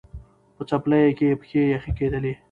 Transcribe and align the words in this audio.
په 0.55 0.63
څپلیو 0.69 1.15
کي 1.17 1.25
یې 1.29 1.37
پښې 1.41 1.61
یخی 1.73 1.91
کېدلې 1.97 2.33